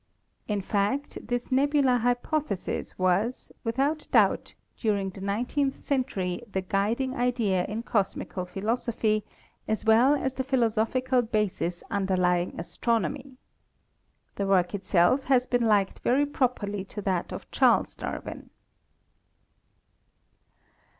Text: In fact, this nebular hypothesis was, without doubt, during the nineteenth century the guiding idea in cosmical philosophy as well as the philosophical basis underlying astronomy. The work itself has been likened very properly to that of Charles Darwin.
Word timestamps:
In 0.47 0.61
fact, 0.61 1.19
this 1.27 1.51
nebular 1.51 1.97
hypothesis 1.99 2.97
was, 2.97 3.51
without 3.63 4.07
doubt, 4.11 4.55
during 4.75 5.11
the 5.11 5.21
nineteenth 5.21 5.77
century 5.79 6.41
the 6.51 6.61
guiding 6.63 7.15
idea 7.15 7.65
in 7.65 7.83
cosmical 7.83 8.47
philosophy 8.47 9.23
as 9.67 9.85
well 9.85 10.15
as 10.15 10.33
the 10.33 10.43
philosophical 10.43 11.21
basis 11.21 11.83
underlying 11.91 12.59
astronomy. 12.59 13.37
The 14.37 14.47
work 14.47 14.73
itself 14.73 15.25
has 15.25 15.45
been 15.45 15.67
likened 15.67 15.99
very 15.99 16.25
properly 16.25 16.83
to 16.85 17.01
that 17.03 17.31
of 17.31 17.51
Charles 17.51 17.93
Darwin. 17.93 18.49